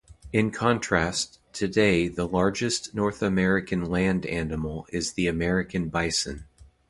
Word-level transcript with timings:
In 0.33 0.49
contrast, 0.49 1.37
today 1.53 2.07
the 2.07 2.27
largest 2.27 2.95
North 2.95 3.21
American 3.21 3.85
land 3.85 4.25
animal 4.25 4.87
is 4.89 5.13
the 5.13 5.27
American 5.27 5.89
bison. 5.89 6.45